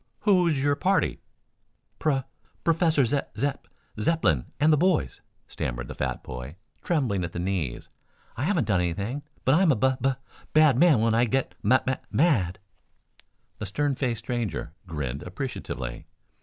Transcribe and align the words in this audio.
"Who 0.21 0.47
is 0.47 0.59
your 0.59 0.75
party?" 0.75 1.21
"Pro 1.99 2.23
professor 2.63 3.05
Ze 3.05 3.19
Zep 3.37 3.67
Zepplin 3.99 4.45
and 4.59 4.73
the 4.73 4.77
boys," 4.77 5.21
stammered 5.45 5.87
the 5.87 5.93
fat 5.93 6.23
boy, 6.23 6.55
trembling 6.83 7.23
at 7.23 7.33
the 7.33 7.37
knees. 7.39 7.87
"I 8.35 8.45
haven't 8.45 8.65
done 8.65 8.81
anything, 8.81 9.21
but 9.45 9.53
I'm 9.53 9.71
a 9.71 9.75
bu 9.75 9.97
bu 10.01 10.13
bad 10.53 10.79
man 10.79 11.01
when 11.01 11.13
I 11.13 11.25
get 11.25 11.53
ma 11.61 11.81
mad." 12.09 12.57
The 13.59 13.65
stern 13.67 13.93
faced 13.93 14.23
stranger 14.23 14.73
grinned 14.87 15.21
appreciatively. 15.21 16.07